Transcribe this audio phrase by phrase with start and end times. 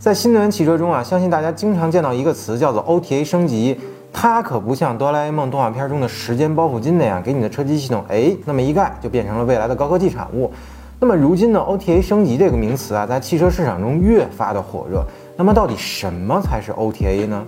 [0.00, 3.78] 在新能源汽车中啊，相信大家经常见到一个词叫做 OTA 升级，
[4.10, 10.50] 它可不像哆啦 A 梦动画片中的时间包袱金那样，给你的车机系统哎那么一盖就变成了未来的高科技产物。
[10.98, 15.04] 那么如今呢，OTA 升级这个名词啊，在汽车市场中越发的火热。
[15.36, 17.46] 那么到底什么才是 OTA 呢？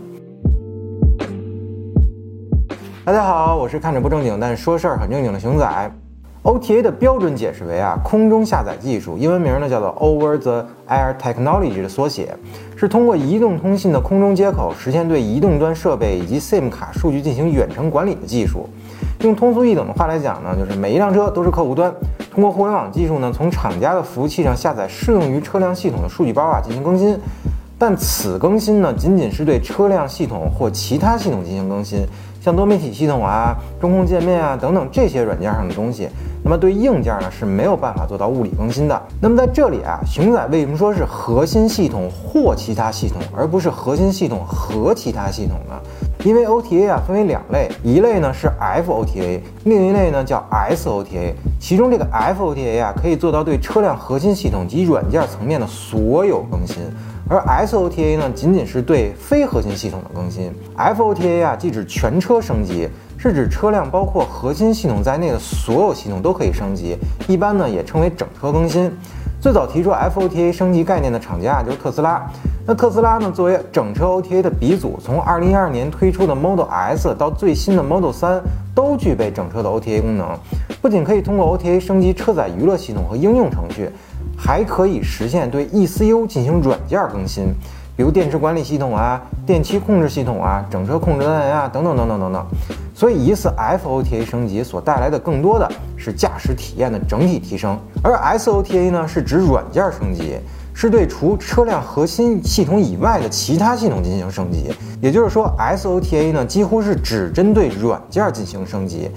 [3.03, 5.93] 大家好，我是看着不正经但说事儿很正经的熊仔。
[6.45, 12.37] OTA 的标准解释为啊，空中下载技术，英文名呢叫做 Over the Air Technology 的缩写，
[12.77, 18.69] 是通过移动通信的空中接口实现对移动端设备以及 SIM 卡数据进行远程管理的技术。
[19.21, 21.95] 用通俗易懂的话来讲呢，就是每一辆车都是客户端，
[22.33, 27.17] 通过互联网技术呢，从厂家的服务器上下载适用于车辆系统的数据包啊进行更新。
[27.79, 32.05] 但此更新呢，仅仅是对车辆系统或其他系统进行更新，
[32.41, 36.09] 像多媒体系统啊、中控界面啊等等这些软件上的东西。
[36.45, 39.03] 那么对硬件呢是没有办法做到物理更新的。
[39.21, 45.75] 那么在这里啊，熊仔为什么说是核心系统或其他系统，而不是核心系统和其他系统呢？
[46.25, 51.33] 因为 OTA 啊分为两类，一类呢是 FOTA，另一类呢叫 SOTA。
[51.59, 56.77] 其中这个 FOTA 啊可以做到对车辆核心系统及软件层面的所有更新，
[57.33, 60.53] 而 SOTA 呢仅仅是对非核心系统的更新。
[60.77, 62.89] FOTA 啊即指全车升级。
[63.19, 66.97] 是指车辆包括核心系统在内的所有系统都可以升级，
[67.29, 68.93] 一般呢也称为整车更新。
[69.41, 72.29] 最早提出 FOTA 升级概念的厂家啊就是特斯拉。
[72.67, 78.41] 那特斯拉呢作为整车 OTA 的鼻祖，从2012年推出的 Model S 到最新的 Model 3，
[78.75, 80.37] 都具备整车的 OTA 功能。
[80.81, 83.89] 不仅可以通过 OTA 升级车载娱乐系统和应用程序，
[84.45, 87.55] 还可以实现对 ECU 进行软件更新。
[87.95, 92.45] 比如电池管理系统啊、电气控制系统啊、整车控制单元啊等等等等等等。
[92.93, 100.37] 所以一次 FOTA 升级所带来的更多的是驾驶体验的整体提升，而 SOTA 呢是指软件升级，
[100.75, 104.73] 是对除车辆核心系统以外的其他系统进行升级。
[105.01, 109.11] 也就是说，SOTA 呢几乎是只针对软件进行升级。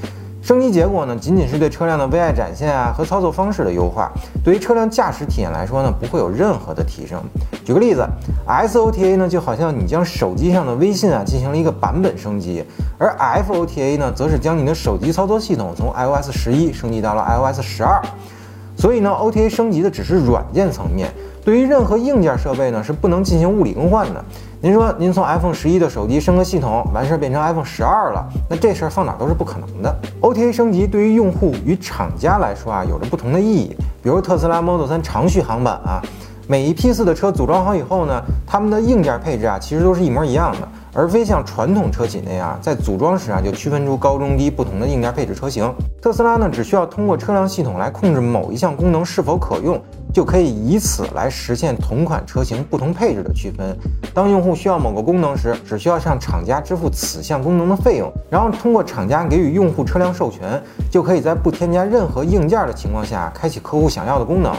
[0.46, 4.12] 升级结果呢，仅仅是对车辆的 VI 展现啊和操作方式的优化，
[4.44, 7.20] 对于车辆驾驶体验来说呢，不会有任何的提升。
[7.66, 8.08] 举个例子
[8.48, 12.64] ，SOTA 呢就好像你将手机上的微信啊进行了一个版本升级，
[13.00, 13.10] 而
[13.42, 18.00] FOTA 呢则是将你的手机操作系统从 iOS 十一升级到了 iOS 十二。
[18.78, 21.10] 所以呢，OTA 升级的只是软件层面，
[21.46, 24.26] 对于任何硬件设备呢是不能进行物理更换的。
[24.62, 29.96] 您说您从 iPhone 十一的手机升个系统，完事儿变成 iPhone 十二了，那这事儿放哪都是不可能的。
[30.22, 33.76] OTA 升级对于用户与厂家来说啊，有着不同的意义。
[34.02, 36.02] 比如特斯拉 Model 三长续航版啊，
[36.48, 40.68] 每一批次的车组装好以后呢，它们的硬件配置啊，其实都是一模一样的。
[40.94, 45.74] 而非像传统车企那样，在组装时啊就区分出高中低不同的硬件配置车型。
[46.02, 49.82] 特斯拉呢，只需要通过车辆系统来控制某一项功能是否可用，
[50.14, 53.76] 就可以以此来实现同款车型不同配置的区分。
[54.14, 60.62] 当用户需要某个功能时，只需要向厂家支付此项功能的费用，然后通过厂家给予用户车辆授权，
[60.92, 64.54] 就可以在不添加任何硬件的情况下，开启客户想要的功能。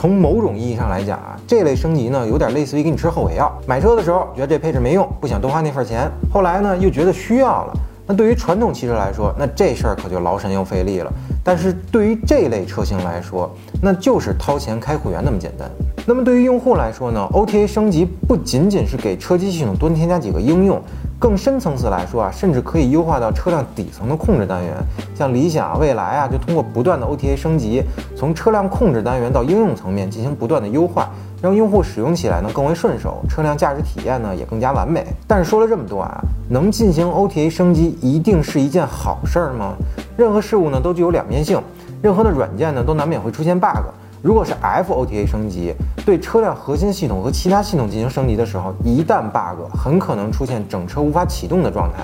[0.00, 3.52] 从某种意义上来讲啊，这类升级呢，有点类似于给你吃后悔药。
[3.66, 7.74] 买车的时候觉得这配置没用，不想多花那份钱，后来呢又觉得需要了。
[8.06, 11.12] 那对于传统汽车来说，那这事儿可就劳神又费力了。
[11.44, 15.70] 但是对于这类车型来说，那就是掏钱开会员那么简单。
[16.06, 20.80] 那么对于用户来说呢，OTA 升级不仅仅是给车机系统多添加几个应用。
[21.20, 24.72] 更深层次来说啊，甚至可以优化到车辆底层的控制单元。
[25.14, 27.82] 像理想、未来啊，就通过不断的 OTA 升级，
[28.16, 31.10] 从车辆控制单元到应用层面进行不断的优化，
[31.42, 35.06] 让用户使用起来呢更为顺手，车辆驾驶体验呢也更加完美。
[35.26, 39.74] 但是说了这么多啊，能进行 OTA 升级一定是一件好事儿吗？
[40.16, 41.60] 任何事物呢都具有两面性，
[42.00, 43.84] 任何的软件呢都难免会出现 bug。
[44.22, 45.74] 如果是 FOTA 升级，
[46.10, 52.02] 对车辆核心系统和其他系统进行升级的时候，一旦 bug，很可能出现整车无法启动的状态。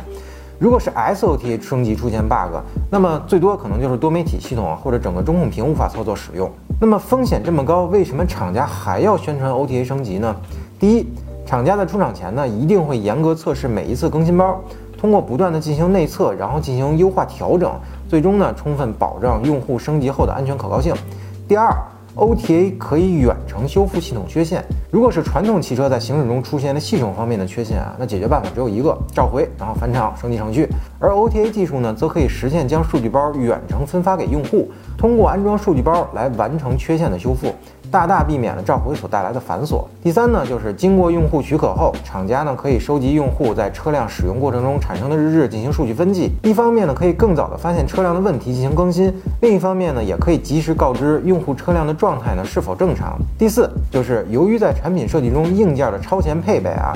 [0.61, 2.55] 如果是 SOTA 升级出现 bug，
[2.89, 6.49] 那么最多可能就是多媒体系统或者整个中控屏无法操作使用。
[6.81, 10.37] 那么风险这么高，为什么厂家还要宣传 OTA 升级呢？
[10.79, 11.09] 第一，
[11.45, 14.61] 厂家在出厂前呢，一定会严格测试每一次更新包，
[14.97, 17.75] 通过不断的进行内测，然后进行优化调整，
[18.09, 20.95] 最终呢，充分保障用户升级后的安全可靠性。
[21.49, 21.77] 第二
[22.17, 24.65] ，OTA 可以远程修复系统缺陷。
[24.91, 30.67] 如果是传统汽车在行驶中出现的系统方面的缺陷啊，那解决办法只有一个：召回，然后返厂升级程序。
[30.99, 37.55] 而 OTA 技术呢，则可以实现将数据包远程分发给用户，通过安装数据包来完成缺陷的修复。
[37.91, 39.85] 大大避免了召回所带来的繁琐。
[40.03, 46.31] 第三呢，就是经过用户许可后，厂家呢可以收集用户在车辆使用过程中产生的日志进行数据分析。
[46.43, 49.11] 一方面呢，可以更早的发现车辆的问题进行更新；
[49.41, 53.19] 另一方面呢，也可以及时告知用户车辆的状态呢是否正常。
[53.39, 56.93] 第四，就是由于在产品设计中硬件的超前配备啊。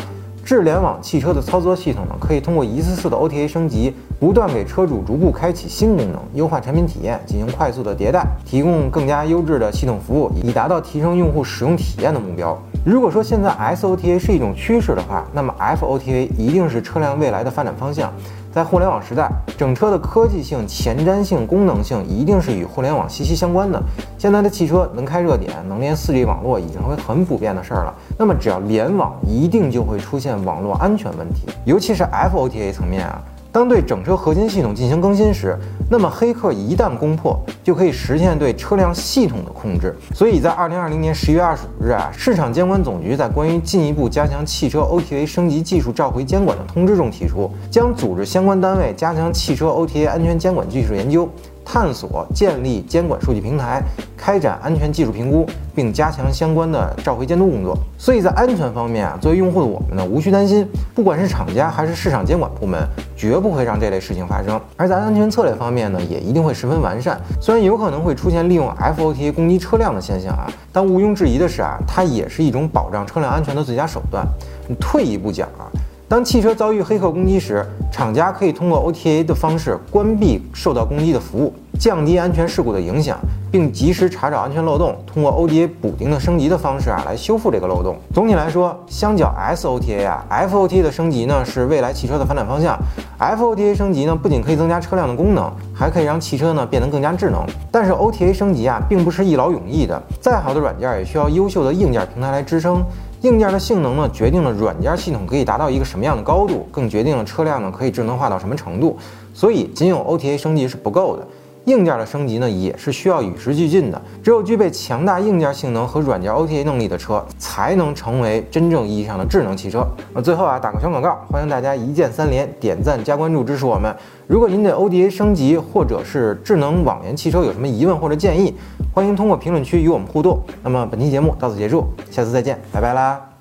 [0.51, 12.61] 智联网汽车的操作系统呢，可以通过一次次的 OTA 升级，不断给车主逐步开启新功能，优化产品体验，进行快速的迭代，提供更加优质的系统服务，以达到提升用户使用体验的目标。
[12.85, 18.13] 如果说现在 SOTA 是一种趋势的话，那么 FOTA 一定是车辆未来的发展方向。
[18.53, 23.81] 在互联网时代，整车的科技性、前瞻性、功能性一定是与互联网息息相关的。
[24.19, 27.95] 现在的汽车能开热点、能连 4G 网络，已经成为很普遍的事儿了。
[28.19, 33.23] 那么，只要联网，一定就会出现网络安全问题，尤其是 FOTA 层面啊。
[33.53, 35.59] 当对整车核心系统进行更新时，
[35.91, 39.95] 那么黑客一旦攻破，就可以实现对车辆系统的控制。
[40.15, 51.29] 所以在二零二零年十一月二十五日啊，市场监管总局在关于进一步加强汽车 OTA 升级技术召回监管的通知中提出，将组织相关单位加强汽车 OTA 安全监管技术研究。
[51.73, 53.81] 探索建立监管数据平台，
[54.17, 57.79] 开展安全技术评估，并加强相关的召回监督工作。
[57.97, 62.85] 所以在安全方面啊，作为用户的我们呢，无需担心，不管是厂家还是市场监管部门，
[63.17, 64.61] 绝不会让这类事情发生。
[64.77, 67.21] 而在安全策略方面呢，也一定会十分完善。
[67.41, 74.27] 虽然有可能会出现利用 FOTA 攻击车辆的现象啊，但毋庸置疑的是啊，它也是一种保障车辆安全的最佳手段。
[74.67, 75.71] 你退一步讲啊。
[76.11, 83.17] 当汽车遭遇黑客攻击时，厂家可以通过 OTA 的方式关闭受到攻击的服务，降低安全事故的影响，
[83.49, 87.97] 并及时查找安全漏洞，通过 OTA 补丁的升级的方式啊来修复这个漏洞。
[88.13, 92.77] 总体来说，相较 SOTA 啊，FOTA 的升级呢是未来汽车的发展方向。
[93.21, 97.47] FOTA 升级呢不仅可以增加车辆的功能，还可以让汽车呢变得更加智能。
[97.71, 102.83] 但是 OTA 升级啊并不是一劳永逸的，再好的软件也需要优秀的硬件平台来支撑。
[103.23, 108.97] 硬件的性能呢，决定了软件系统可以达到一个什么样的高度，更决定了车辆呢可以智能化到什么程度。
[109.35, 111.27] 所以，仅有 OTA 升级是不够的，
[111.71, 114.03] 硬件的升级呢也是需要与时俱进的。
[114.23, 119.87] 只有具备强大硬件性能和软件 OTA 能力的车，才能成为真正意义上的智能汽车。
[120.13, 123.95] 那最后啊，打个小广告，欢迎大家一键三连，点赞加关注支持我们。
[124.27, 128.53] 如果您对 OTA 升级或者是智能网联汽车有什么疑问或者建议，
[128.93, 130.41] 欢迎通过评论区与我们互动。
[130.63, 133.30] 那么本期节目到此结束，下次再见，拜拜啦。